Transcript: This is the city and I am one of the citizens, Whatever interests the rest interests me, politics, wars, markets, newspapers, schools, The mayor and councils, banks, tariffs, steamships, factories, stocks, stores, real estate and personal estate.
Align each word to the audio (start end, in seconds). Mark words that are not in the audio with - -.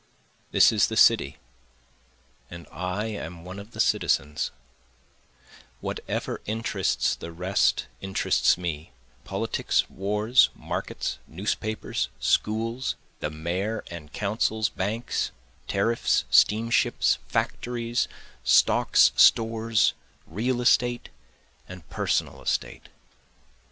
This 0.49 0.71
is 0.71 0.87
the 0.87 0.97
city 0.97 1.37
and 2.49 2.65
I 2.71 3.05
am 3.05 3.45
one 3.45 3.59
of 3.59 3.69
the 3.69 3.79
citizens, 3.79 4.49
Whatever 5.79 6.41
interests 6.47 7.15
the 7.15 7.31
rest 7.31 7.85
interests 8.01 8.57
me, 8.57 8.93
politics, 9.25 9.87
wars, 9.91 10.49
markets, 10.55 11.19
newspapers, 11.27 12.09
schools, 12.19 12.95
The 13.19 13.29
mayor 13.29 13.83
and 13.91 14.11
councils, 14.11 14.69
banks, 14.69 15.29
tariffs, 15.67 16.25
steamships, 16.31 17.19
factories, 17.27 18.07
stocks, 18.43 19.11
stores, 19.15 19.93
real 20.25 20.61
estate 20.61 21.09
and 21.69 21.87
personal 21.91 22.41
estate. 22.41 22.87